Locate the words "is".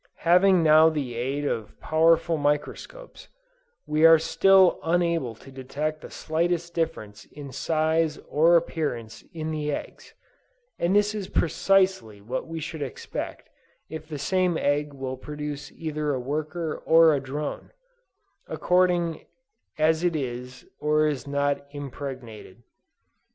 11.13-11.27, 20.15-20.65, 21.05-21.27